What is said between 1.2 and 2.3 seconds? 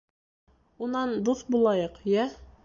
дуҫ булайыҡ, йә?!